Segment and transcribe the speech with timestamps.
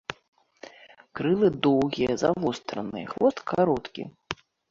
[1.19, 4.01] Крылы доўгія, завостраныя, хвост кароткі.